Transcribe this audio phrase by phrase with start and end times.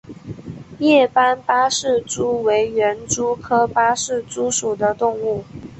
[0.79, 5.43] 叶斑八氏蛛为园蛛科八氏蛛属的动物。